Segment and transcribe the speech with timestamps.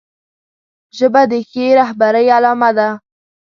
[0.97, 2.89] ژبه د ښې رهبرۍ علامه ده